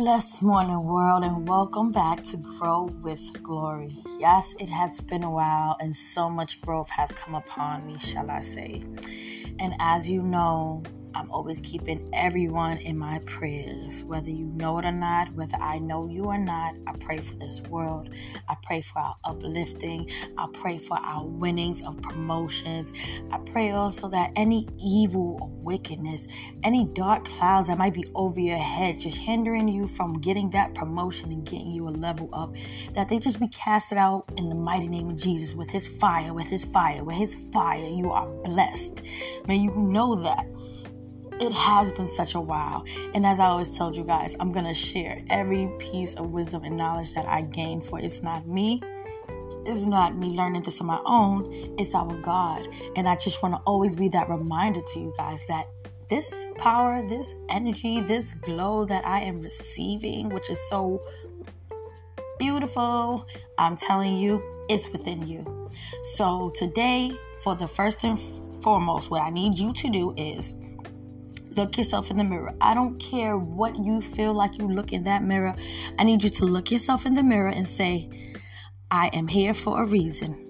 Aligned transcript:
Blessed 0.00 0.40
morning, 0.40 0.82
world, 0.84 1.24
and 1.24 1.46
welcome 1.46 1.92
back 1.92 2.24
to 2.24 2.38
Grow 2.38 2.84
with 3.02 3.20
Glory. 3.42 3.98
Yes, 4.18 4.54
it 4.58 4.70
has 4.70 4.98
been 4.98 5.22
a 5.22 5.30
while, 5.30 5.76
and 5.78 5.94
so 5.94 6.30
much 6.30 6.62
growth 6.62 6.88
has 6.88 7.12
come 7.12 7.34
upon 7.34 7.86
me, 7.86 7.98
shall 7.98 8.30
I 8.30 8.40
say. 8.40 8.82
And 9.58 9.74
as 9.78 10.10
you 10.10 10.22
know, 10.22 10.82
I'm 11.14 11.30
always 11.30 11.60
keeping 11.60 12.08
everyone 12.12 12.78
in 12.78 12.96
my 12.98 13.18
prayers, 13.20 14.04
whether 14.04 14.30
you 14.30 14.46
know 14.46 14.78
it 14.78 14.84
or 14.84 14.92
not, 14.92 15.32
whether 15.34 15.56
I 15.56 15.78
know 15.78 16.08
you 16.08 16.24
or 16.24 16.38
not. 16.38 16.74
I 16.86 16.92
pray 16.92 17.18
for 17.18 17.34
this 17.34 17.60
world. 17.62 18.10
I 18.48 18.56
pray 18.62 18.80
for 18.80 18.98
our 19.00 19.16
uplifting. 19.24 20.08
I 20.38 20.46
pray 20.52 20.78
for 20.78 20.96
our 20.98 21.26
winnings 21.26 21.82
of 21.82 22.00
promotions. 22.02 22.92
I 23.30 23.38
pray 23.38 23.72
also 23.72 24.08
that 24.08 24.32
any 24.36 24.68
evil 24.78 25.38
or 25.40 25.48
wickedness, 25.48 26.28
any 26.62 26.84
dark 26.84 27.24
clouds 27.24 27.68
that 27.68 27.78
might 27.78 27.94
be 27.94 28.04
over 28.14 28.40
your 28.40 28.58
head, 28.58 28.98
just 28.98 29.18
hindering 29.18 29.68
you 29.68 29.86
from 29.86 30.14
getting 30.14 30.50
that 30.50 30.74
promotion 30.74 31.32
and 31.32 31.44
getting 31.44 31.70
you 31.70 31.88
a 31.88 31.90
level 31.90 32.28
up, 32.32 32.54
that 32.94 33.08
they 33.08 33.18
just 33.18 33.40
be 33.40 33.48
casted 33.48 33.98
out 33.98 34.30
in 34.36 34.48
the 34.48 34.54
mighty 34.54 34.88
name 34.88 35.10
of 35.10 35.16
Jesus 35.16 35.54
with 35.54 35.70
his 35.70 35.88
fire, 35.88 36.32
with 36.32 36.46
his 36.46 36.64
fire, 36.64 37.02
with 37.02 37.16
his 37.16 37.34
fire. 37.52 37.84
You 37.84 38.12
are 38.12 38.26
blessed. 38.44 39.02
May 39.46 39.56
you 39.56 39.74
know 39.74 40.14
that 40.16 40.46
it 41.40 41.52
has 41.52 41.90
been 41.90 42.06
such 42.06 42.34
a 42.34 42.40
while. 42.40 42.84
And 43.14 43.26
as 43.26 43.40
I 43.40 43.46
always 43.46 43.76
told 43.76 43.96
you 43.96 44.04
guys, 44.04 44.36
I'm 44.38 44.52
going 44.52 44.66
to 44.66 44.74
share 44.74 45.22
every 45.30 45.68
piece 45.78 46.14
of 46.14 46.30
wisdom 46.30 46.64
and 46.64 46.76
knowledge 46.76 47.14
that 47.14 47.26
I 47.26 47.42
gain 47.42 47.80
for 47.80 47.98
it's 47.98 48.22
not 48.22 48.46
me. 48.46 48.82
It's 49.66 49.86
not 49.86 50.16
me 50.16 50.28
learning 50.28 50.62
this 50.62 50.80
on 50.80 50.86
my 50.86 51.00
own. 51.04 51.50
It's 51.78 51.94
our 51.94 52.14
God. 52.22 52.68
And 52.96 53.08
I 53.08 53.16
just 53.16 53.42
want 53.42 53.54
to 53.54 53.60
always 53.60 53.96
be 53.96 54.08
that 54.08 54.28
reminder 54.28 54.80
to 54.80 54.98
you 54.98 55.12
guys 55.16 55.46
that 55.46 55.66
this 56.08 56.46
power, 56.56 57.06
this 57.06 57.34
energy, 57.48 58.00
this 58.00 58.32
glow 58.32 58.84
that 58.84 59.06
I 59.06 59.20
am 59.20 59.40
receiving, 59.40 60.28
which 60.28 60.50
is 60.50 60.60
so 60.68 61.02
beautiful, 62.38 63.26
I'm 63.58 63.76
telling 63.76 64.16
you, 64.16 64.42
it's 64.68 64.90
within 64.90 65.26
you. 65.26 65.68
So 66.02 66.50
today, 66.54 67.12
for 67.42 67.54
the 67.54 67.68
first 67.68 68.04
and 68.04 68.18
foremost, 68.62 69.10
what 69.10 69.22
I 69.22 69.30
need 69.30 69.56
you 69.56 69.72
to 69.72 69.88
do 69.88 70.14
is 70.16 70.54
Look 71.56 71.76
yourself 71.78 72.10
in 72.10 72.16
the 72.16 72.24
mirror. 72.24 72.54
I 72.60 72.74
don't 72.74 72.98
care 72.98 73.36
what 73.36 73.76
you 73.76 74.00
feel 74.00 74.32
like 74.32 74.58
you 74.58 74.68
look 74.68 74.92
in 74.92 75.02
that 75.04 75.22
mirror. 75.22 75.54
I 75.98 76.04
need 76.04 76.22
you 76.22 76.30
to 76.30 76.44
look 76.44 76.70
yourself 76.70 77.06
in 77.06 77.14
the 77.14 77.22
mirror 77.22 77.48
and 77.48 77.66
say, 77.66 78.08
I 78.90 79.08
am 79.08 79.26
here 79.26 79.54
for 79.54 79.82
a 79.82 79.86
reason. 79.86 80.46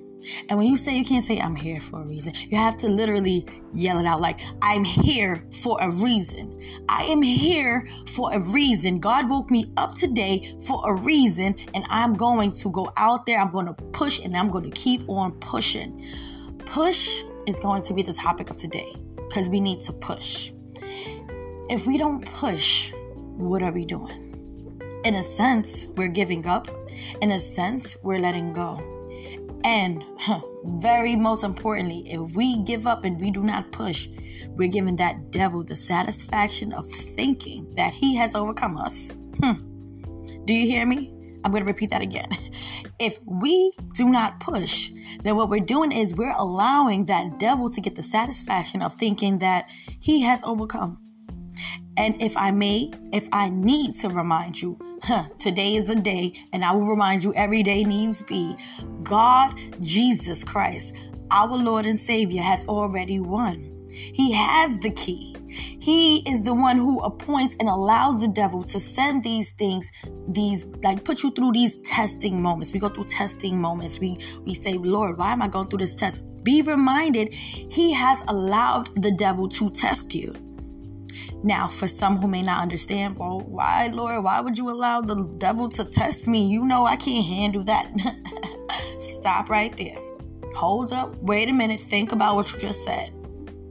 And 0.48 0.58
when 0.58 0.66
you 0.66 0.76
say 0.76 0.96
you 0.96 1.04
can't 1.04 1.24
say 1.24 1.40
I'm 1.40 1.56
here 1.56 1.80
for 1.80 2.02
a 2.02 2.04
reason, 2.04 2.34
you 2.48 2.58
have 2.58 2.76
to 2.78 2.88
literally 2.88 3.46
yell 3.72 3.98
it 3.98 4.06
out 4.06 4.20
like 4.20 4.40
I'm 4.60 4.84
here 4.84 5.42
for 5.62 5.78
a 5.80 5.90
reason. 5.90 6.60
I 6.88 7.04
am 7.04 7.22
here 7.22 7.86
for 8.08 8.32
a 8.32 8.40
reason. 8.52 9.00
God 9.00 9.30
woke 9.30 9.50
me 9.50 9.72
up 9.76 9.94
today 9.94 10.54
for 10.66 10.82
a 10.88 10.94
reason 10.94 11.54
and 11.74 11.84
I'm 11.88 12.14
going 12.14 12.52
to 12.52 12.70
go 12.70 12.92
out 12.96 13.26
there. 13.26 13.38
I'm 13.38 13.50
going 13.50 13.66
to 13.66 13.72
push 13.72 14.20
and 14.20 14.36
I'm 14.36 14.50
going 14.50 14.64
to 14.64 14.70
keep 14.70 15.08
on 15.08 15.32
pushing. 15.40 16.04
Push 16.66 17.24
is 17.46 17.58
going 17.58 17.82
to 17.84 17.94
be 17.94 18.02
the 18.02 18.12
topic 18.12 18.50
of 18.50 18.56
today 18.56 18.94
because 19.16 19.48
we 19.48 19.60
need 19.60 19.80
to 19.82 19.92
push 19.92 20.52
if 21.70 21.86
we 21.86 21.96
don't 21.96 22.26
push, 22.26 22.92
what 23.36 23.62
are 23.62 23.70
we 23.70 23.84
doing? 23.84 24.90
In 25.04 25.14
a 25.14 25.22
sense, 25.22 25.86
we're 25.96 26.08
giving 26.08 26.44
up. 26.44 26.66
In 27.22 27.30
a 27.30 27.38
sense, 27.38 27.96
we're 28.02 28.18
letting 28.18 28.52
go. 28.52 28.82
And 29.62 30.02
huh, 30.18 30.40
very 30.64 31.14
most 31.14 31.44
importantly, 31.44 32.02
if 32.06 32.34
we 32.34 32.58
give 32.64 32.88
up 32.88 33.04
and 33.04 33.20
we 33.20 33.30
do 33.30 33.44
not 33.44 33.70
push, 33.70 34.08
we're 34.48 34.68
giving 34.68 34.96
that 34.96 35.30
devil 35.30 35.62
the 35.62 35.76
satisfaction 35.76 36.72
of 36.72 36.86
thinking 36.86 37.72
that 37.76 37.92
he 37.92 38.16
has 38.16 38.34
overcome 38.34 38.76
us. 38.76 39.14
Hmm. 39.40 39.52
Do 40.46 40.52
you 40.52 40.66
hear 40.66 40.84
me? 40.84 41.14
I'm 41.44 41.52
going 41.52 41.62
to 41.62 41.70
repeat 41.70 41.90
that 41.90 42.02
again. 42.02 42.28
If 42.98 43.18
we 43.24 43.72
do 43.94 44.10
not 44.10 44.40
push, 44.40 44.90
then 45.22 45.34
what 45.34 45.48
we're 45.48 45.60
doing 45.60 45.90
is 45.90 46.14
we're 46.14 46.36
allowing 46.36 47.06
that 47.06 47.38
devil 47.38 47.70
to 47.70 47.80
get 47.80 47.94
the 47.94 48.02
satisfaction 48.02 48.82
of 48.82 48.92
thinking 48.92 49.38
that 49.38 49.70
he 50.00 50.20
has 50.20 50.44
overcome. 50.44 50.98
And 52.00 52.22
if 52.22 52.34
I 52.34 52.50
may, 52.50 52.90
if 53.12 53.28
I 53.30 53.50
need 53.50 53.94
to 53.96 54.08
remind 54.08 54.62
you, 54.62 54.78
huh, 55.02 55.24
today 55.36 55.74
is 55.74 55.84
the 55.84 55.96
day, 55.96 56.32
and 56.50 56.64
I 56.64 56.72
will 56.72 56.86
remind 56.86 57.22
you 57.22 57.34
every 57.34 57.62
day 57.62 57.84
needs 57.84 58.22
be. 58.22 58.56
God, 59.02 59.60
Jesus 59.82 60.42
Christ, 60.42 60.96
our 61.30 61.54
Lord 61.54 61.84
and 61.84 61.98
Savior, 61.98 62.40
has 62.40 62.66
already 62.68 63.20
won. 63.20 63.86
He 63.90 64.32
has 64.32 64.78
the 64.78 64.88
key. 64.92 65.36
He 65.50 66.20
is 66.26 66.42
the 66.42 66.54
one 66.54 66.78
who 66.78 67.00
appoints 67.00 67.54
and 67.60 67.68
allows 67.68 68.18
the 68.18 68.28
devil 68.28 68.62
to 68.62 68.80
send 68.80 69.22
these 69.22 69.50
things, 69.50 69.92
these 70.26 70.68
like 70.82 71.04
put 71.04 71.22
you 71.22 71.30
through 71.32 71.52
these 71.52 71.74
testing 71.82 72.40
moments. 72.40 72.72
We 72.72 72.78
go 72.78 72.88
through 72.88 73.08
testing 73.08 73.60
moments. 73.60 73.98
We 73.98 74.16
we 74.46 74.54
say, 74.54 74.72
Lord, 74.72 75.18
why 75.18 75.32
am 75.32 75.42
I 75.42 75.48
going 75.48 75.68
through 75.68 75.80
this 75.80 75.94
test? 75.94 76.22
Be 76.44 76.62
reminded, 76.62 77.34
He 77.34 77.92
has 77.92 78.22
allowed 78.26 78.88
the 79.02 79.10
devil 79.10 79.50
to 79.50 79.68
test 79.68 80.14
you. 80.14 80.34
Now, 81.42 81.68
for 81.68 81.88
some 81.88 82.18
who 82.18 82.28
may 82.28 82.42
not 82.42 82.60
understand, 82.60 83.16
well, 83.16 83.40
why, 83.40 83.88
Lord, 83.92 84.22
why 84.24 84.40
would 84.40 84.58
you 84.58 84.68
allow 84.68 85.00
the 85.00 85.24
devil 85.38 85.70
to 85.70 85.84
test 85.84 86.28
me? 86.28 86.46
You 86.46 86.66
know 86.66 86.84
I 86.84 86.96
can't 86.96 87.24
handle 87.24 87.64
that. 87.64 87.90
Stop 88.98 89.48
right 89.48 89.74
there. 89.76 89.96
Hold 90.54 90.92
up. 90.92 91.16
Wait 91.22 91.48
a 91.48 91.52
minute. 91.52 91.80
Think 91.80 92.12
about 92.12 92.36
what 92.36 92.52
you 92.52 92.58
just 92.58 92.84
said. 92.84 93.12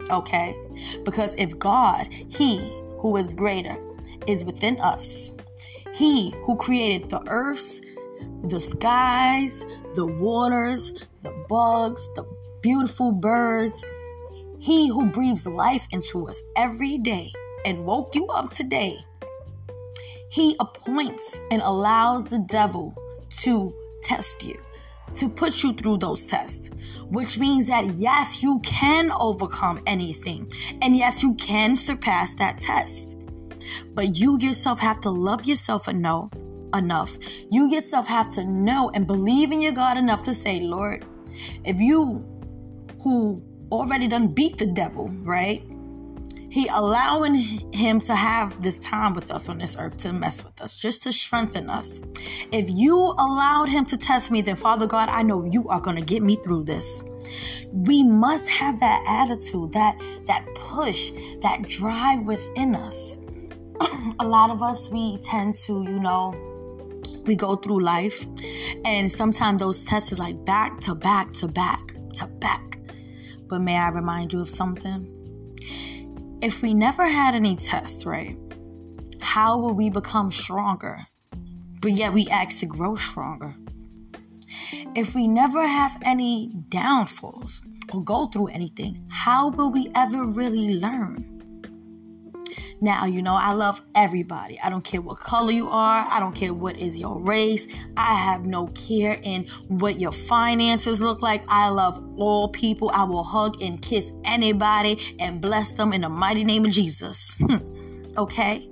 Okay? 0.09 0.55
Because 1.03 1.35
if 1.37 1.59
God, 1.59 2.07
He 2.11 2.57
who 2.97 3.15
is 3.17 3.33
greater, 3.33 3.77
is 4.25 4.43
within 4.43 4.79
us, 4.81 5.35
He 5.93 6.31
who 6.43 6.55
created 6.55 7.09
the 7.09 7.21
earths, 7.27 7.81
the 8.45 8.59
skies, 8.59 9.63
the 9.93 10.07
waters, 10.07 11.05
the 11.21 11.45
bugs, 11.47 12.09
the 12.15 12.25
beautiful 12.63 13.11
birds, 13.11 13.85
He 14.57 14.87
who 14.87 15.05
breathes 15.05 15.45
life 15.45 15.87
into 15.91 16.27
us 16.27 16.41
every 16.55 16.97
day 16.97 17.31
and 17.65 17.85
woke 17.85 18.15
you 18.15 18.27
up 18.27 18.51
today, 18.51 18.97
he 20.29 20.55
appoints 20.59 21.39
and 21.51 21.61
allows 21.61 22.25
the 22.25 22.39
devil 22.39 22.95
to 23.41 23.73
test 24.03 24.45
you, 24.45 24.59
to 25.15 25.27
put 25.27 25.63
you 25.63 25.73
through 25.73 25.97
those 25.97 26.23
tests, 26.23 26.69
which 27.07 27.37
means 27.37 27.67
that 27.67 27.85
yes, 27.95 28.41
you 28.43 28.59
can 28.59 29.11
overcome 29.11 29.81
anything, 29.87 30.51
and 30.81 30.95
yes, 30.95 31.23
you 31.23 31.33
can 31.35 31.75
surpass 31.75 32.33
that 32.35 32.57
test. 32.57 33.17
But 33.93 34.15
you 34.17 34.39
yourself 34.39 34.79
have 34.79 35.01
to 35.01 35.09
love 35.09 35.45
yourself 35.45 35.87
know 35.87 36.29
enough. 36.73 37.17
You 37.51 37.69
yourself 37.69 38.07
have 38.07 38.31
to 38.33 38.43
know 38.45 38.91
and 38.93 39.07
believe 39.07 39.51
in 39.51 39.61
your 39.61 39.71
God 39.71 39.97
enough 39.97 40.21
to 40.23 40.33
say, 40.33 40.59
Lord, 40.59 41.05
if 41.65 41.79
you 41.79 42.25
who 43.03 43.43
already 43.71 44.07
done 44.07 44.27
beat 44.27 44.57
the 44.57 44.67
devil, 44.67 45.07
right? 45.21 45.63
He 46.49 46.67
allowing 46.67 47.35
him 47.73 48.01
to 48.01 48.15
have 48.15 48.61
this 48.61 48.79
time 48.79 49.13
with 49.13 49.29
us 49.29 49.49
on 49.49 49.59
this 49.59 49.77
earth 49.77 49.97
to 49.97 50.13
mess 50.13 50.43
with 50.43 50.59
us, 50.61 50.75
just 50.79 51.03
to 51.03 51.11
strengthen 51.11 51.69
us. 51.69 52.01
If 52.51 52.69
you 52.69 52.95
allowed 52.97 53.69
him 53.69 53.85
to 53.85 53.97
test 53.97 54.31
me, 54.31 54.41
then 54.41 54.55
Father 54.55 54.87
God, 54.87 55.09
I 55.09 55.21
know 55.21 55.45
you 55.45 55.69
are 55.69 55.79
going 55.79 55.95
to 55.95 56.01
get 56.01 56.23
me 56.23 56.37
through 56.37 56.63
this. 56.63 57.03
We 57.71 58.03
must 58.03 58.49
have 58.49 58.79
that 58.79 59.03
attitude, 59.07 59.73
that 59.73 59.99
that 60.25 60.45
push, 60.55 61.11
that 61.41 61.67
drive 61.67 62.21
within 62.21 62.75
us. 62.75 63.17
A 64.19 64.25
lot 64.25 64.49
of 64.49 64.63
us 64.63 64.89
we 64.89 65.19
tend 65.19 65.55
to, 65.55 65.83
you 65.83 65.99
know, 65.99 66.33
we 67.25 67.35
go 67.35 67.55
through 67.55 67.83
life 67.83 68.25
and 68.85 69.11
sometimes 69.11 69.59
those 69.59 69.83
tests 69.83 70.11
is 70.11 70.17
like 70.17 70.43
back 70.45 70.79
to 70.81 70.95
back 70.95 71.31
to 71.33 71.47
back 71.47 71.93
to 72.13 72.25
back. 72.25 72.79
But 73.47 73.61
may 73.61 73.77
I 73.77 73.89
remind 73.89 74.33
you 74.33 74.41
of 74.41 74.49
something? 74.49 75.18
If 76.41 76.61
we 76.61 76.73
never 76.73 77.05
had 77.07 77.35
any 77.35 77.55
tests, 77.55 78.05
right, 78.05 78.37
how 79.19 79.57
will 79.57 79.73
we 79.73 79.89
become 79.89 80.31
stronger? 80.31 81.05
But 81.81 81.91
yet 81.91 82.13
we 82.13 82.27
ask 82.29 82.59
to 82.59 82.65
grow 82.65 82.95
stronger. 82.95 83.55
If 84.95 85.15
we 85.15 85.27
never 85.27 85.65
have 85.65 86.01
any 86.03 86.51
downfalls 86.69 87.65
or 87.93 88.03
go 88.03 88.27
through 88.27 88.47
anything, 88.47 89.05
how 89.09 89.49
will 89.49 89.71
we 89.71 89.91
ever 89.95 90.25
really 90.25 90.75
learn? 90.75 91.38
Now, 92.81 93.05
you 93.05 93.21
know, 93.21 93.33
I 93.33 93.51
love 93.53 93.81
everybody. 93.93 94.59
I 94.61 94.69
don't 94.69 94.83
care 94.83 95.01
what 95.01 95.19
color 95.19 95.51
you 95.51 95.69
are. 95.69 96.07
I 96.09 96.19
don't 96.19 96.33
care 96.33 96.53
what 96.53 96.77
is 96.77 96.97
your 96.97 97.21
race. 97.21 97.67
I 97.97 98.13
have 98.15 98.45
no 98.45 98.67
care 98.67 99.19
in 99.21 99.47
what 99.67 99.99
your 99.99 100.13
finances 100.13 101.01
look 101.01 101.21
like. 101.21 101.43
I 101.49 101.69
love 101.69 102.01
all 102.17 102.47
people. 102.47 102.89
I 102.93 103.03
will 103.03 103.23
hug 103.23 103.61
and 103.61 103.81
kiss 103.81 104.13
anybody 104.23 105.15
and 105.19 105.41
bless 105.41 105.73
them 105.73 105.91
in 105.91 106.01
the 106.01 106.09
mighty 106.09 106.43
name 106.43 106.65
of 106.65 106.71
Jesus. 106.71 107.39
Okay? 108.17 108.67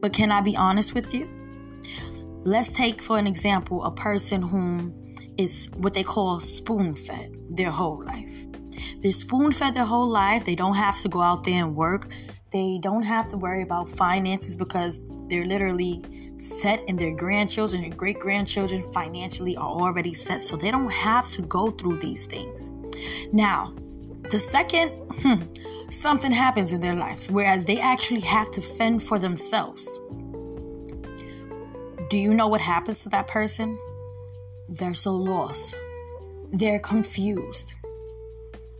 But 0.00 0.12
can 0.12 0.30
I 0.30 0.42
be 0.42 0.56
honest 0.56 0.94
with 0.94 1.14
you? 1.14 1.28
Let's 2.42 2.70
take, 2.70 3.00
for 3.00 3.16
an 3.16 3.26
example, 3.26 3.82
a 3.84 3.90
person 3.90 4.42
whom 4.42 5.14
is 5.38 5.70
what 5.76 5.94
they 5.94 6.02
call 6.02 6.40
spoon 6.40 6.94
fed 6.94 7.34
their 7.50 7.70
whole 7.70 8.04
life. 8.04 8.46
They're 9.00 9.12
spoon 9.12 9.52
fed 9.52 9.74
their 9.74 9.84
whole 9.84 10.08
life. 10.08 10.44
They 10.44 10.54
don't 10.54 10.74
have 10.74 10.98
to 11.00 11.08
go 11.08 11.22
out 11.22 11.44
there 11.44 11.64
and 11.64 11.74
work 11.74 12.08
they 12.54 12.78
don't 12.78 13.02
have 13.02 13.28
to 13.28 13.36
worry 13.36 13.62
about 13.62 13.88
finances 13.88 14.54
because 14.54 15.00
they're 15.28 15.44
literally 15.44 16.00
set 16.38 16.80
and 16.86 16.96
their 16.96 17.10
grandchildren 17.10 17.82
and 17.82 17.96
great 17.96 18.20
grandchildren 18.20 18.80
financially 18.92 19.56
are 19.56 19.68
already 19.68 20.14
set. 20.14 20.40
So 20.40 20.56
they 20.56 20.70
don't 20.70 20.88
have 20.88 21.28
to 21.30 21.42
go 21.42 21.72
through 21.72 21.98
these 21.98 22.26
things. 22.26 22.72
Now 23.32 23.74
the 24.30 24.38
second 24.38 24.90
hmm, 25.14 25.42
something 25.88 26.30
happens 26.30 26.72
in 26.72 26.80
their 26.80 26.94
lives 26.94 27.28
whereas 27.28 27.64
they 27.64 27.80
actually 27.80 28.20
have 28.20 28.52
to 28.52 28.62
fend 28.62 29.02
for 29.02 29.18
themselves. 29.18 29.98
Do 32.08 32.16
you 32.16 32.32
know 32.32 32.46
what 32.46 32.60
happens 32.60 33.02
to 33.02 33.08
that 33.08 33.26
person? 33.26 33.76
They're 34.68 34.94
so 34.94 35.12
lost. 35.12 35.74
They're 36.52 36.78
confused. 36.78 37.74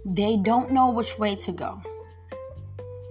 They 0.04 0.36
don't 0.36 0.70
know 0.70 0.90
which 0.90 1.18
way 1.18 1.34
to 1.34 1.50
go 1.50 1.80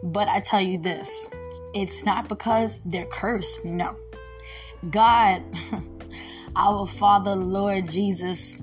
but 0.04 0.28
i 0.28 0.40
tell 0.40 0.62
you 0.62 0.78
this 0.78 1.30
it's 1.74 2.04
not 2.06 2.30
because 2.30 2.82
they're 2.82 3.06
cursed 3.08 3.66
no 3.66 3.96
God, 4.90 5.42
our 6.58 6.86
Father, 6.86 7.36
Lord 7.36 7.88
Jesus, 7.88 8.58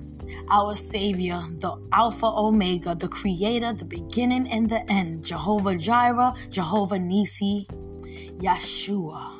our 0.49 0.75
Savior, 0.75 1.41
the 1.57 1.75
Alpha 1.93 2.27
Omega, 2.27 2.93
the 2.93 3.07
Creator, 3.07 3.73
the 3.73 3.85
beginning 3.85 4.47
and 4.51 4.69
the 4.69 4.87
end, 4.91 5.25
Jehovah 5.25 5.75
Jireh, 5.75 6.33
Jehovah 6.49 6.99
Nisi, 6.99 7.65
Yeshua. 8.37 9.39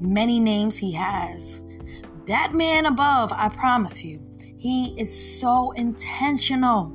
Many 0.00 0.40
names 0.40 0.76
He 0.76 0.92
has. 0.92 1.60
That 2.26 2.52
man 2.52 2.86
above, 2.86 3.32
I 3.32 3.48
promise 3.48 4.04
you, 4.04 4.20
He 4.58 4.98
is 5.00 5.40
so 5.40 5.70
intentional. 5.72 6.92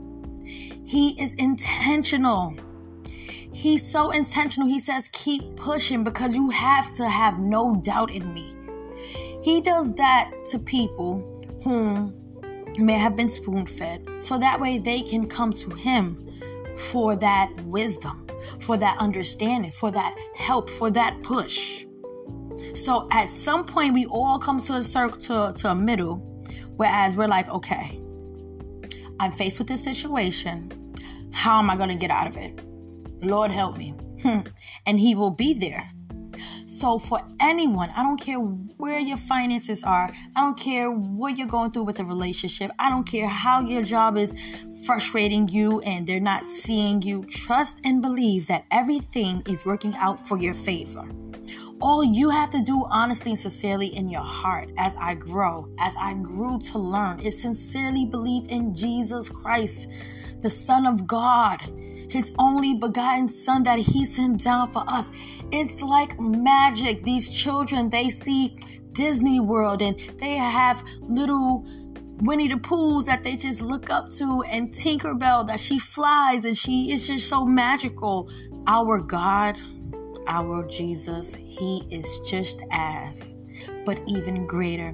He 0.86 1.12
is 1.22 1.34
intentional. 1.36 2.58
He's 3.54 3.86
so 3.86 4.12
intentional. 4.12 4.68
He 4.68 4.80
says, 4.80 5.10
Keep 5.12 5.56
pushing 5.56 6.04
because 6.04 6.36
you 6.36 6.50
have 6.50 6.92
to 6.96 7.08
have 7.08 7.40
no 7.40 7.76
doubt 7.84 8.12
in 8.12 8.34
me. 8.34 8.56
He 9.44 9.62
does 9.62 9.94
that 9.96 10.32
to 10.52 10.60
people 10.60 11.28
whom 11.64 12.16
may 12.78 12.98
have 12.98 13.16
been 13.16 13.30
spoon 13.30 13.66
fed, 13.66 14.08
so 14.20 14.38
that 14.38 14.60
way 14.60 14.78
they 14.78 15.02
can 15.02 15.28
come 15.28 15.52
to 15.54 15.72
Him 15.72 16.28
for 16.78 17.16
that 17.18 17.52
wisdom, 17.66 18.28
for 18.60 18.78
that 18.78 18.98
understanding, 19.00 19.72
for 19.72 19.92
that 19.92 20.16
help, 20.36 20.70
for 20.70 20.90
that 20.92 21.22
push. 21.24 21.86
So 22.74 23.08
at 23.12 23.30
some 23.30 23.66
point, 23.66 23.94
we 23.94 24.06
all 24.06 24.40
come 24.40 24.60
to 24.62 24.76
a 24.76 24.84
circle, 24.84 25.18
to, 25.20 25.54
to 25.60 25.72
a 25.72 25.76
middle, 25.76 26.18
whereas 26.78 27.16
we're 27.16 27.28
like, 27.28 27.50
okay, 27.50 28.00
I'm 29.20 29.32
faced 29.32 29.60
with 29.60 29.68
this 29.68 29.84
situation. 29.84 30.72
How 31.32 31.60
am 31.60 31.70
I 31.70 31.76
going 31.76 31.90
to 31.90 31.96
get 31.96 32.12
out 32.12 32.28
of 32.28 32.38
it? 32.38 32.60
Lord, 33.22 33.52
help 33.52 33.78
me. 33.78 33.94
Hmm. 34.22 34.42
and 34.86 35.00
He 35.00 35.16
will 35.16 35.32
be 35.32 35.54
there. 35.54 35.90
So, 36.66 37.00
for 37.00 37.22
anyone, 37.40 37.90
I 37.96 38.04
don't 38.04 38.20
care 38.20 38.38
where 38.38 39.00
your 39.00 39.18
finances 39.18 39.84
are, 39.84 40.10
I 40.36 40.42
don't 40.42 40.58
care 40.58 40.90
what 40.90 41.38
you're 41.38 41.48
going 41.48 41.72
through 41.72 41.84
with 41.84 42.00
a 42.00 42.06
relationship, 42.06 42.72
I 42.80 42.90
don't 42.90 43.04
care 43.04 43.28
how 43.28 43.60
your 43.60 43.84
job 43.84 44.18
is 44.18 44.34
frustrating 44.86 45.48
you 45.50 45.82
and 45.82 46.08
they're 46.08 46.20
not 46.20 46.46
seeing 46.46 47.02
you, 47.02 47.26
trust 47.26 47.82
and 47.84 48.02
believe 48.02 48.48
that 48.48 48.66
everything 48.72 49.44
is 49.48 49.66
working 49.66 49.96
out 49.96 50.26
for 50.28 50.38
your 50.38 50.54
favor. 50.54 51.08
All 51.82 52.04
you 52.04 52.30
have 52.30 52.52
to 52.52 52.62
do, 52.62 52.86
honestly 52.90 53.32
and 53.32 53.40
sincerely, 53.40 53.88
in 53.88 54.08
your 54.08 54.24
heart, 54.24 54.70
as 54.78 54.96
I 54.96 55.16
grow, 55.16 55.68
as 55.80 55.94
I 56.00 56.14
grew 56.14 56.60
to 56.60 56.78
learn, 56.78 57.20
is 57.20 57.42
sincerely 57.42 58.06
believe 58.06 58.48
in 58.50 58.76
Jesus 58.76 59.30
Christ, 59.30 59.90
the 60.42 60.50
Son 60.50 60.86
of 60.86 61.08
God 61.08 61.60
his 62.12 62.34
only 62.38 62.74
begotten 62.74 63.30
son 63.30 63.64
that 63.64 63.80
he 63.80 64.06
sent 64.06 64.44
down 64.44 64.72
for 64.74 64.84
us. 64.88 65.10
It's 65.52 65.82
like 65.82 66.20
magic. 66.20 67.04
These 67.06 67.30
children, 67.30 67.90
they 67.90 68.10
see 68.10 68.58
Disney 68.92 69.40
World 69.40 69.82
and 69.82 69.98
they 70.20 70.36
have 70.36 70.84
little 71.02 71.66
Winnie 72.24 72.50
the 72.50 72.58
Poohs 72.58 73.06
that 73.06 73.24
they 73.24 73.38
just 73.38 73.62
look 73.62 73.90
up 73.90 74.10
to 74.10 74.44
and 74.44 74.72
Tinkerbell 74.72 75.48
that 75.48 75.60
she 75.60 75.80
flies 75.80 76.44
and 76.44 76.58
she 76.58 76.92
is 76.92 77.08
just 77.08 77.30
so 77.30 77.46
magical. 77.46 78.30
Our 78.68 79.00
God, 79.00 79.60
our 80.28 80.68
Jesus, 80.68 81.34
he 81.34 81.84
is 81.90 82.20
just 82.30 82.62
as, 82.72 83.36
but 83.86 84.02
even 84.06 84.46
greater. 84.46 84.94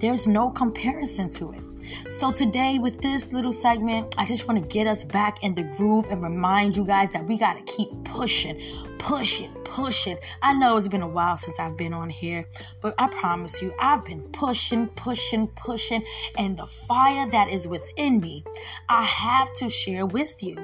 There's 0.00 0.26
no 0.26 0.50
comparison 0.50 1.30
to 1.30 1.52
it. 1.52 1.69
So, 2.08 2.30
today, 2.30 2.78
with 2.78 3.00
this 3.00 3.32
little 3.32 3.52
segment, 3.52 4.14
I 4.18 4.24
just 4.24 4.48
want 4.48 4.60
to 4.60 4.66
get 4.74 4.86
us 4.86 5.04
back 5.04 5.42
in 5.42 5.54
the 5.54 5.62
groove 5.62 6.08
and 6.10 6.22
remind 6.22 6.76
you 6.76 6.84
guys 6.84 7.10
that 7.10 7.26
we 7.26 7.36
got 7.36 7.54
to 7.54 7.62
keep 7.72 7.88
pushing, 8.04 8.60
pushing, 8.98 9.52
pushing. 9.64 10.18
I 10.42 10.54
know 10.54 10.76
it's 10.76 10.88
been 10.88 11.02
a 11.02 11.08
while 11.08 11.36
since 11.36 11.58
I've 11.58 11.76
been 11.76 11.92
on 11.92 12.10
here, 12.10 12.44
but 12.80 12.94
I 12.98 13.06
promise 13.08 13.62
you, 13.62 13.72
I've 13.78 14.04
been 14.04 14.22
pushing, 14.32 14.88
pushing, 14.88 15.48
pushing, 15.48 16.04
and 16.36 16.56
the 16.56 16.66
fire 16.66 17.28
that 17.30 17.48
is 17.48 17.66
within 17.66 18.20
me, 18.20 18.44
I 18.88 19.04
have 19.04 19.52
to 19.54 19.68
share 19.68 20.06
with 20.06 20.42
you. 20.42 20.56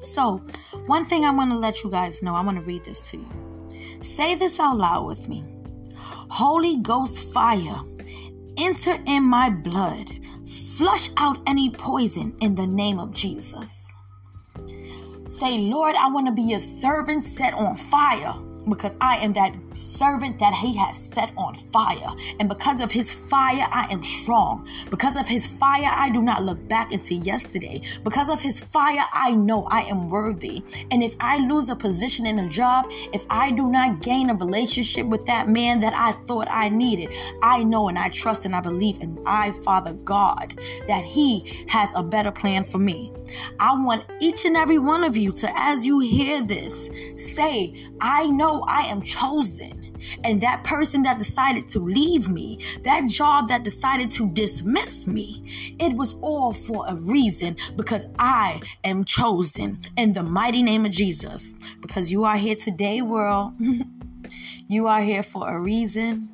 So, 0.00 0.38
one 0.86 1.06
thing 1.06 1.24
I 1.24 1.30
want 1.30 1.52
to 1.52 1.58
let 1.58 1.84
you 1.84 1.90
guys 1.90 2.22
know, 2.22 2.34
I 2.34 2.42
want 2.42 2.58
to 2.58 2.64
read 2.64 2.84
this 2.84 3.02
to 3.10 3.18
you. 3.18 3.28
Say 4.02 4.34
this 4.34 4.58
out 4.58 4.76
loud 4.76 5.06
with 5.06 5.28
me 5.28 5.44
Holy 6.28 6.78
Ghost 6.78 7.32
fire, 7.32 7.80
enter 8.56 8.98
in 9.06 9.22
my 9.22 9.50
blood 9.50 10.10
Flush 10.82 11.10
out 11.16 11.38
any 11.46 11.70
poison 11.70 12.34
in 12.40 12.56
the 12.56 12.66
name 12.66 12.98
of 12.98 13.12
Jesus. 13.12 13.96
Say, 15.28 15.58
Lord, 15.58 15.94
I 15.94 16.08
want 16.08 16.26
to 16.26 16.32
be 16.32 16.54
a 16.54 16.58
servant 16.58 17.24
set 17.24 17.54
on 17.54 17.76
fire 17.76 18.34
because 18.68 18.96
I 19.00 19.16
am 19.18 19.32
that 19.34 19.54
servant 19.74 20.38
that 20.38 20.54
he 20.54 20.76
has 20.76 20.96
set 20.96 21.32
on 21.36 21.54
fire. 21.54 22.14
And 22.40 22.48
because 22.48 22.80
of 22.80 22.90
his 22.90 23.12
fire, 23.12 23.66
I 23.70 23.86
am 23.90 24.02
strong. 24.02 24.68
Because 24.90 25.16
of 25.16 25.26
his 25.28 25.46
fire, 25.46 25.90
I 25.90 26.10
do 26.10 26.22
not 26.22 26.42
look 26.42 26.66
back 26.68 26.92
into 26.92 27.14
yesterday. 27.14 27.82
Because 28.04 28.28
of 28.28 28.40
his 28.40 28.60
fire, 28.60 29.04
I 29.12 29.34
know 29.34 29.64
I 29.64 29.82
am 29.82 30.10
worthy. 30.10 30.62
And 30.90 31.02
if 31.02 31.14
I 31.20 31.38
lose 31.38 31.68
a 31.68 31.76
position 31.76 32.26
in 32.26 32.38
a 32.38 32.48
job, 32.48 32.86
if 33.12 33.24
I 33.30 33.50
do 33.50 33.70
not 33.70 34.02
gain 34.02 34.30
a 34.30 34.34
relationship 34.34 35.06
with 35.06 35.26
that 35.26 35.48
man 35.48 35.80
that 35.80 35.94
I 35.94 36.12
thought 36.12 36.48
I 36.50 36.68
needed, 36.68 37.14
I 37.42 37.64
know 37.64 37.88
and 37.88 37.98
I 37.98 38.08
trust 38.08 38.44
and 38.44 38.54
I 38.54 38.60
believe 38.60 39.00
in 39.00 39.18
I, 39.26 39.52
Father 39.52 39.92
God, 39.92 40.58
that 40.86 41.04
he 41.04 41.64
has 41.68 41.90
a 41.94 42.02
better 42.02 42.30
plan 42.30 42.64
for 42.64 42.78
me. 42.78 43.12
I 43.58 43.74
want 43.74 44.04
each 44.20 44.44
and 44.44 44.56
every 44.56 44.78
one 44.78 45.04
of 45.04 45.16
you 45.16 45.32
to, 45.32 45.50
as 45.58 45.86
you 45.86 46.00
hear 46.00 46.44
this, 46.44 46.90
say, 47.16 47.74
I 48.00 48.26
know 48.26 48.51
I 48.60 48.82
am 48.82 49.02
chosen. 49.02 49.96
And 50.24 50.40
that 50.40 50.64
person 50.64 51.02
that 51.02 51.18
decided 51.18 51.68
to 51.70 51.78
leave 51.78 52.28
me, 52.28 52.58
that 52.82 53.08
job 53.08 53.48
that 53.48 53.62
decided 53.62 54.10
to 54.12 54.28
dismiss 54.30 55.06
me, 55.06 55.74
it 55.78 55.94
was 55.94 56.14
all 56.22 56.52
for 56.52 56.84
a 56.88 56.94
reason 56.94 57.56
because 57.76 58.08
I 58.18 58.60
am 58.84 59.04
chosen 59.04 59.80
in 59.96 60.12
the 60.12 60.22
mighty 60.22 60.62
name 60.62 60.84
of 60.84 60.92
Jesus. 60.92 61.54
Because 61.80 62.10
you 62.10 62.24
are 62.24 62.36
here 62.36 62.56
today, 62.56 63.00
world. 63.02 63.54
you 64.68 64.86
are 64.86 65.02
here 65.02 65.22
for 65.22 65.48
a 65.48 65.58
reason 65.58 66.28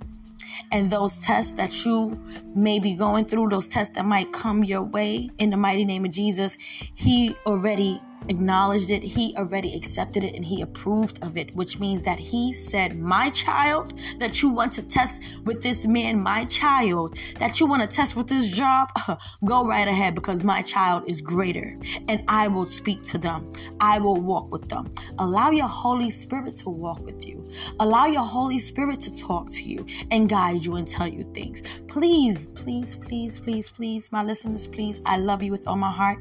and 0.70 0.90
those 0.90 1.18
tests 1.18 1.52
that 1.52 1.84
you 1.84 2.20
may 2.54 2.78
be 2.78 2.94
going 2.94 3.24
through, 3.24 3.48
those 3.48 3.68
tests 3.68 3.94
that 3.94 4.04
might 4.04 4.32
come 4.32 4.64
your 4.64 4.82
way 4.82 5.30
in 5.38 5.50
the 5.50 5.56
mighty 5.56 5.84
name 5.84 6.04
of 6.04 6.10
Jesus, 6.10 6.56
He 6.94 7.34
already 7.46 8.00
acknowledged 8.28 8.90
it, 8.90 9.02
he 9.02 9.34
already 9.36 9.74
accepted 9.74 10.24
it, 10.24 10.34
and 10.34 10.44
he 10.44 10.62
approved 10.62 11.22
of 11.22 11.36
it, 11.36 11.54
which 11.54 11.78
means 11.78 12.02
that 12.02 12.18
he 12.18 12.52
said, 12.52 12.98
My 12.98 13.30
child, 13.30 13.98
that 14.18 14.42
you 14.42 14.48
want 14.48 14.72
to 14.74 14.82
test 14.82 15.22
with 15.44 15.62
this 15.62 15.86
man, 15.86 16.22
my 16.22 16.44
child, 16.44 17.18
that 17.38 17.60
you 17.60 17.66
want 17.66 17.82
to 17.82 17.88
test 17.88 18.16
with 18.16 18.28
this 18.28 18.50
job, 18.50 18.90
uh, 19.08 19.16
go 19.44 19.64
right 19.64 19.88
ahead 19.88 20.14
because 20.14 20.42
my 20.42 20.62
child 20.62 21.08
is 21.08 21.20
greater 21.20 21.78
and 22.08 22.22
I 22.28 22.48
will 22.48 22.66
speak 22.66 23.02
to 23.04 23.18
them. 23.18 23.52
I 23.80 23.98
will 23.98 24.20
walk 24.20 24.50
with 24.50 24.68
them. 24.68 24.90
Allow 25.18 25.50
your 25.50 25.68
Holy 25.68 26.10
Spirit 26.10 26.54
to 26.56 26.70
walk 26.70 27.00
with 27.00 27.26
you. 27.26 27.48
Allow 27.80 28.06
your 28.06 28.22
Holy 28.22 28.58
Spirit 28.58 29.00
to 29.00 29.16
talk 29.16 29.50
to 29.50 29.62
you 29.62 29.86
and 30.10 30.28
guide 30.28 30.64
you 30.64 30.76
and 30.76 30.86
tell 30.86 31.08
you 31.08 31.24
things. 31.34 31.62
Please, 31.86 32.48
please, 32.48 32.94
please, 32.96 33.38
please, 33.38 33.68
please, 33.68 34.12
my 34.12 34.22
listeners, 34.22 34.66
please, 34.66 35.00
I 35.06 35.16
love 35.16 35.42
you 35.42 35.52
with 35.52 35.66
all 35.66 35.76
my 35.76 35.92
heart. 35.92 36.18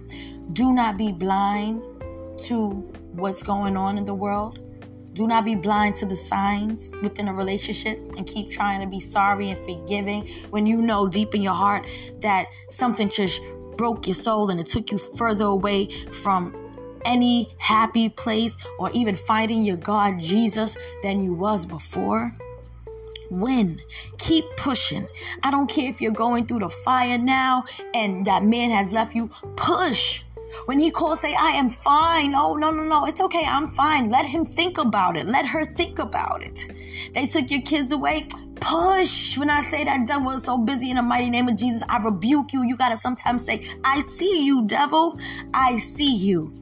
Do 0.53 0.71
not 0.71 0.97
be 0.97 1.11
blind 1.11 1.81
to 2.39 2.69
what's 3.13 3.43
going 3.43 3.77
on 3.77 3.97
in 3.97 4.05
the 4.05 4.13
world. 4.13 4.59
Do 5.13 5.27
not 5.27 5.45
be 5.45 5.55
blind 5.55 5.95
to 5.97 6.05
the 6.05 6.15
signs 6.15 6.91
within 7.01 7.27
a 7.27 7.33
relationship 7.33 7.97
and 8.17 8.27
keep 8.27 8.51
trying 8.51 8.81
to 8.81 8.87
be 8.87 8.99
sorry 8.99 9.49
and 9.49 9.59
forgiving 9.59 10.27
when 10.51 10.67
you 10.67 10.81
know 10.81 11.07
deep 11.07 11.33
in 11.33 11.41
your 11.41 11.55
heart 11.55 11.87
that 12.21 12.45
something 12.69 13.09
just 13.09 13.41
broke 13.77 14.05
your 14.05 14.13
soul 14.13 14.51
and 14.51 14.59
it 14.59 14.67
took 14.67 14.91
you 14.91 14.97
further 14.97 15.45
away 15.45 15.87
from 16.11 16.55
any 17.03 17.55
happy 17.57 18.09
place 18.09 18.57
or 18.77 18.91
even 18.91 19.15
finding 19.15 19.63
your 19.63 19.77
God 19.77 20.19
Jesus 20.19 20.77
than 21.01 21.23
you 21.23 21.33
was 21.33 21.65
before. 21.65 22.31
Win. 23.31 23.81
Keep 24.19 24.45
pushing. 24.55 25.07
I 25.43 25.51
don't 25.51 25.69
care 25.69 25.89
if 25.89 25.99
you're 25.99 26.11
going 26.11 26.45
through 26.45 26.59
the 26.59 26.69
fire 26.69 27.17
now 27.17 27.63
and 27.93 28.25
that 28.25 28.43
man 28.43 28.69
has 28.71 28.91
left 28.91 29.15
you. 29.15 29.29
Push 29.55 30.23
When 30.65 30.79
he 30.79 30.91
calls, 30.91 31.21
say, 31.21 31.35
I 31.35 31.51
am 31.51 31.69
fine. 31.69 32.33
Oh, 32.35 32.55
no, 32.55 32.71
no, 32.71 32.83
no. 32.83 33.05
It's 33.05 33.21
okay. 33.21 33.43
I'm 33.45 33.67
fine. 33.67 34.09
Let 34.09 34.25
him 34.25 34.45
think 34.45 34.77
about 34.77 35.17
it. 35.17 35.25
Let 35.25 35.45
her 35.45 35.65
think 35.65 35.99
about 35.99 36.43
it. 36.43 36.65
They 37.13 37.27
took 37.27 37.51
your 37.51 37.61
kids 37.61 37.91
away. 37.91 38.27
Push. 38.59 39.37
When 39.37 39.49
I 39.49 39.61
say 39.61 39.83
that 39.83 40.07
devil 40.07 40.31
is 40.31 40.43
so 40.43 40.57
busy 40.57 40.89
in 40.89 40.95
the 40.95 41.01
mighty 41.01 41.29
name 41.29 41.47
of 41.47 41.55
Jesus, 41.55 41.83
I 41.89 41.97
rebuke 41.97 42.53
you. 42.53 42.63
You 42.63 42.75
got 42.75 42.89
to 42.89 42.97
sometimes 42.97 43.45
say, 43.45 43.61
I 43.83 43.99
see 44.01 44.45
you, 44.45 44.65
devil. 44.65 45.19
I 45.53 45.77
see 45.77 46.15
you. 46.15 46.53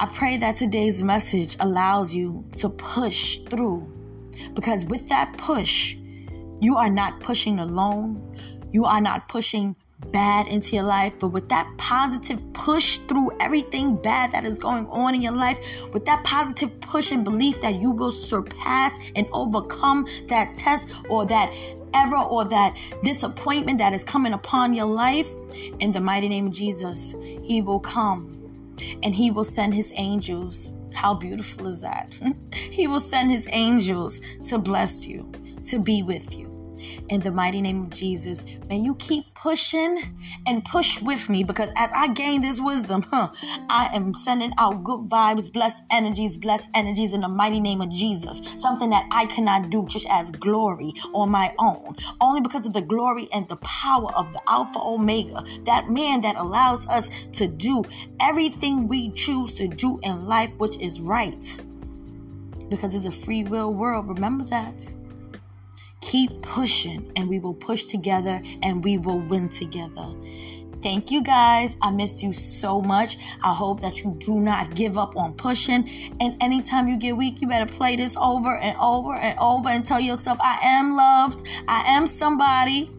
I 0.00 0.06
pray 0.06 0.36
that 0.38 0.56
today's 0.56 1.02
message 1.02 1.56
allows 1.60 2.14
you 2.14 2.44
to 2.58 2.68
push 2.68 3.38
through 3.38 3.86
because 4.54 4.84
with 4.84 5.08
that 5.08 5.36
push, 5.38 5.94
you 6.60 6.76
are 6.76 6.90
not 6.90 7.20
pushing 7.20 7.60
alone. 7.60 8.36
You 8.72 8.86
are 8.86 9.00
not 9.00 9.28
pushing 9.28 9.76
bad 10.12 10.46
into 10.46 10.76
your 10.76 10.84
life, 10.84 11.18
but 11.18 11.28
with 11.28 11.48
that 11.48 11.70
positive 11.78 12.42
push 12.52 12.98
through 12.98 13.30
everything 13.40 13.96
bad 13.96 14.32
that 14.32 14.44
is 14.44 14.58
going 14.58 14.86
on 14.88 15.14
in 15.14 15.22
your 15.22 15.32
life, 15.32 15.86
with 15.92 16.04
that 16.04 16.24
positive 16.24 16.78
push 16.80 17.12
and 17.12 17.24
belief 17.24 17.60
that 17.60 17.74
you 17.74 17.90
will 17.90 18.10
surpass 18.10 18.98
and 19.16 19.26
overcome 19.32 20.06
that 20.28 20.54
test 20.54 20.92
or 21.08 21.26
that 21.26 21.54
error 21.94 22.22
or 22.22 22.44
that 22.44 22.76
disappointment 23.02 23.78
that 23.78 23.92
is 23.92 24.04
coming 24.04 24.32
upon 24.32 24.74
your 24.74 24.86
life, 24.86 25.34
in 25.80 25.92
the 25.92 26.00
mighty 26.00 26.28
name 26.28 26.48
of 26.48 26.52
Jesus, 26.52 27.14
He 27.42 27.62
will 27.62 27.80
come 27.80 28.30
and 29.02 29.14
He 29.14 29.30
will 29.30 29.44
send 29.44 29.74
His 29.74 29.92
angels. 29.96 30.72
How 30.92 31.14
beautiful 31.14 31.66
is 31.66 31.80
that? 31.80 32.18
he 32.52 32.86
will 32.86 33.00
send 33.00 33.30
His 33.30 33.48
angels 33.50 34.20
to 34.48 34.58
bless 34.58 35.06
you, 35.06 35.30
to 35.68 35.78
be 35.78 36.02
with 36.02 36.36
you 36.38 36.53
in 37.08 37.20
the 37.20 37.30
mighty 37.30 37.60
name 37.60 37.82
of 37.82 37.90
Jesus. 37.90 38.44
May 38.68 38.78
you 38.78 38.94
keep 38.96 39.34
pushing 39.34 39.98
and 40.46 40.64
push 40.64 41.00
with 41.00 41.28
me 41.28 41.44
because 41.44 41.70
as 41.76 41.90
I 41.94 42.08
gain 42.08 42.40
this 42.40 42.60
wisdom, 42.60 43.02
huh, 43.02 43.30
I 43.68 43.90
am 43.94 44.14
sending 44.14 44.52
out 44.58 44.84
good 44.84 45.08
vibes, 45.08 45.52
blessed 45.52 45.82
energies, 45.90 46.36
blessed 46.36 46.68
energies 46.74 47.12
in 47.12 47.20
the 47.20 47.28
mighty 47.28 47.60
name 47.60 47.80
of 47.80 47.90
Jesus. 47.90 48.40
Something 48.58 48.90
that 48.90 49.06
I 49.12 49.26
cannot 49.26 49.70
do 49.70 49.86
just 49.88 50.06
as 50.10 50.30
glory 50.30 50.92
on 51.12 51.30
my 51.30 51.54
own, 51.58 51.96
only 52.20 52.40
because 52.40 52.66
of 52.66 52.72
the 52.72 52.82
glory 52.82 53.28
and 53.32 53.48
the 53.48 53.56
power 53.56 54.12
of 54.14 54.32
the 54.32 54.40
Alpha 54.48 54.78
Omega, 54.78 55.44
that 55.64 55.88
man 55.88 56.20
that 56.22 56.36
allows 56.36 56.86
us 56.88 57.10
to 57.32 57.46
do 57.46 57.84
everything 58.20 58.88
we 58.88 59.10
choose 59.10 59.54
to 59.54 59.68
do 59.68 59.98
in 60.02 60.26
life, 60.26 60.52
which 60.56 60.78
is 60.78 61.00
right. 61.00 61.60
Because 62.68 62.94
it's 62.94 63.04
a 63.04 63.10
free 63.10 63.44
will 63.44 63.72
world. 63.72 64.08
Remember 64.08 64.44
that. 64.44 64.92
Keep 66.04 66.42
pushing, 66.42 67.10
and 67.16 67.28
we 67.30 67.38
will 67.38 67.54
push 67.54 67.84
together 67.84 68.42
and 68.62 68.84
we 68.84 68.98
will 68.98 69.20
win 69.20 69.48
together. 69.48 70.14
Thank 70.82 71.10
you 71.10 71.22
guys. 71.22 71.78
I 71.80 71.90
missed 71.90 72.22
you 72.22 72.30
so 72.34 72.82
much. 72.82 73.16
I 73.42 73.54
hope 73.54 73.80
that 73.80 74.04
you 74.04 74.14
do 74.18 74.38
not 74.38 74.74
give 74.74 74.98
up 74.98 75.16
on 75.16 75.32
pushing. 75.32 75.88
And 76.20 76.36
anytime 76.42 76.88
you 76.88 76.98
get 76.98 77.16
weak, 77.16 77.40
you 77.40 77.48
better 77.48 77.72
play 77.72 77.96
this 77.96 78.18
over 78.18 78.58
and 78.58 78.76
over 78.78 79.14
and 79.14 79.38
over 79.38 79.70
and 79.70 79.82
tell 79.82 79.98
yourself, 79.98 80.38
I 80.42 80.58
am 80.62 80.94
loved. 80.94 81.48
I 81.68 81.84
am 81.86 82.06
somebody. 82.06 82.90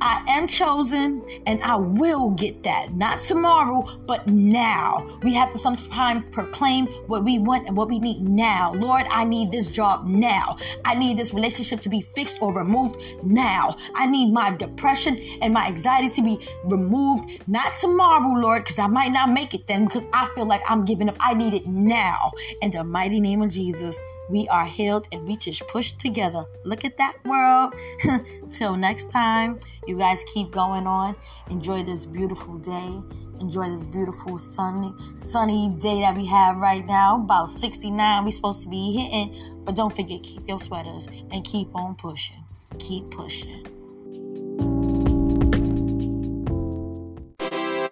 I 0.00 0.24
am 0.28 0.46
chosen 0.46 1.22
and 1.46 1.62
I 1.62 1.76
will 1.76 2.30
get 2.30 2.62
that. 2.62 2.92
Not 2.92 3.20
tomorrow, 3.20 3.82
but 4.06 4.26
now. 4.26 5.18
We 5.22 5.34
have 5.34 5.50
to 5.52 5.58
sometimes 5.58 6.28
proclaim 6.30 6.86
what 7.06 7.24
we 7.24 7.38
want 7.38 7.66
and 7.66 7.76
what 7.76 7.88
we 7.88 7.98
need 7.98 8.20
now. 8.22 8.72
Lord, 8.74 9.06
I 9.10 9.24
need 9.24 9.50
this 9.50 9.68
job 9.68 10.06
now. 10.06 10.56
I 10.84 10.94
need 10.94 11.16
this 11.16 11.34
relationship 11.34 11.80
to 11.80 11.88
be 11.88 12.00
fixed 12.00 12.38
or 12.40 12.54
removed 12.54 12.96
now. 13.22 13.76
I 13.94 14.06
need 14.06 14.32
my 14.32 14.50
depression 14.50 15.18
and 15.40 15.52
my 15.52 15.66
anxiety 15.66 16.08
to 16.10 16.22
be 16.22 16.46
removed. 16.64 17.42
Not 17.48 17.76
tomorrow, 17.76 18.30
Lord, 18.30 18.64
because 18.64 18.78
I 18.78 18.86
might 18.86 19.12
not 19.12 19.30
make 19.30 19.54
it 19.54 19.66
then 19.66 19.84
because 19.84 20.04
I 20.12 20.28
feel 20.34 20.46
like 20.46 20.62
I'm 20.68 20.84
giving 20.84 21.08
up. 21.08 21.16
I 21.20 21.34
need 21.34 21.54
it 21.54 21.66
now. 21.66 22.32
In 22.62 22.70
the 22.70 22.84
mighty 22.84 23.20
name 23.20 23.42
of 23.42 23.50
Jesus 23.50 23.98
we 24.28 24.48
are 24.48 24.66
healed 24.66 25.08
and 25.12 25.26
we 25.26 25.36
just 25.36 25.66
push 25.68 25.92
together. 25.92 26.44
Look 26.64 26.84
at 26.84 26.96
that 26.98 27.14
world. 27.24 27.74
Till 28.50 28.76
next 28.76 29.10
time, 29.10 29.60
you 29.86 29.96
guys 29.96 30.24
keep 30.32 30.50
going 30.50 30.86
on. 30.86 31.16
Enjoy 31.50 31.82
this 31.82 32.06
beautiful 32.06 32.58
day. 32.58 33.00
Enjoy 33.40 33.70
this 33.70 33.86
beautiful 33.86 34.36
sunny 34.36 34.92
sunny 35.16 35.70
day 35.78 36.00
that 36.00 36.16
we 36.16 36.26
have 36.26 36.56
right 36.56 36.84
now. 36.86 37.16
About 37.16 37.48
69 37.48 38.24
we're 38.24 38.30
supposed 38.30 38.62
to 38.64 38.68
be 38.68 38.94
hitting. 38.94 39.64
But 39.64 39.76
don't 39.76 39.94
forget, 39.94 40.22
keep 40.22 40.46
your 40.48 40.58
sweaters 40.58 41.06
and 41.06 41.44
keep 41.44 41.74
on 41.74 41.94
pushing. 41.94 42.44
Keep 42.78 43.10
pushing. 43.10 43.77